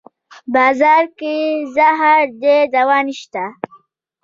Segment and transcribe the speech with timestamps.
[0.53, 1.33] بازار کې
[1.75, 3.43] زهر دی دوانشته